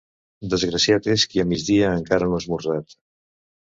[0.53, 3.01] Desgraciat és qui a migdia encara no ha esmorzat.